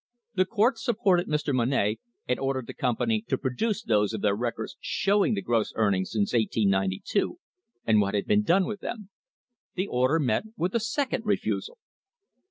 The 0.33 0.45
court 0.45 0.79
supported 0.79 1.27
Mr. 1.27 1.53
Monnett, 1.53 1.99
and 2.27 2.39
ordered 2.39 2.65
the 2.65 2.73
company 2.73 3.23
to 3.27 3.37
produce 3.37 3.83
those 3.83 4.13
of 4.15 4.21
their 4.21 4.33
records 4.35 4.75
showing 4.79 5.35
the 5.35 5.43
gross 5.43 5.71
earnings 5.75 6.13
since 6.13 6.33
1892, 6.33 7.37
and 7.85 8.01
what 8.01 8.15
had 8.15 8.25
been 8.25 8.41
done 8.41 8.65
with 8.65 8.79
them. 8.79 9.11
The 9.75 9.85
order 9.85 10.17
met 10.19 10.45
with 10.57 10.73
a 10.73 10.79
second 10.79 11.25
refusal. 11.27 11.77